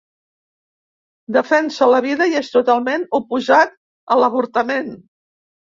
Defensa 1.37 1.89
la 1.91 1.99
vida 2.07 2.29
i 2.33 2.41
és 2.41 2.51
totalment 2.57 3.07
oposat 3.21 3.79
a 4.17 4.21
l'avortament. 4.25 4.93